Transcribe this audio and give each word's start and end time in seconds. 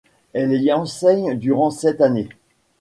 Elle 0.33 0.53
y 0.63 0.73
enseigne 0.73 1.35
durant 1.35 1.69
sept 1.69 2.01
années. 2.01 2.29